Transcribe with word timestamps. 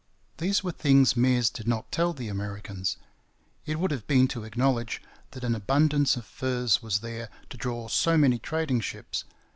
These 0.37 0.63
were 0.63 0.71
things 0.71 1.13
Meares 1.13 1.53
did 1.53 1.67
not 1.67 1.91
tell 1.91 2.11
the 2.11 2.27
Americans. 2.27 2.97
It 3.67 3.77
would 3.79 3.91
have 3.91 4.07
been 4.07 4.27
to 4.29 4.45
acknowledge 4.45 4.99
that 5.29 5.43
an 5.43 5.53
abundance 5.53 6.15
of 6.15 6.25
furs 6.25 6.81
was 6.81 7.01
there 7.01 7.29
to 7.51 7.57
draw 7.57 7.87
so 7.87 8.17
many 8.17 8.39
trading 8.39 8.79
ships. 8.79 9.25